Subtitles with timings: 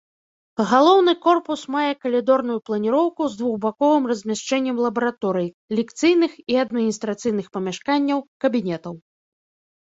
[0.69, 5.47] Галоўны корпус мае калідорную планіроўку з двухбаковым размяшчэннем лабараторый,
[5.81, 8.19] лекцыйных і адміністрацыйных памяшканняў,
[8.49, 8.93] кабінетаў.